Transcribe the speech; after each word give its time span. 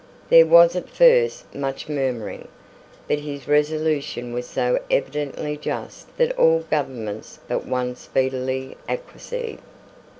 There 0.31 0.47
was 0.47 0.75
at 0.75 0.89
first 0.89 1.53
much 1.53 1.87
murmuring; 1.87 2.47
but 3.07 3.19
his 3.19 3.47
resolution 3.47 4.33
was 4.33 4.47
so 4.47 4.79
evidently 4.89 5.55
just 5.57 6.17
that 6.17 6.35
all 6.39 6.61
governments 6.71 7.37
but 7.47 7.67
one 7.67 7.95
speedily 7.95 8.75
acquiesced. 8.89 9.59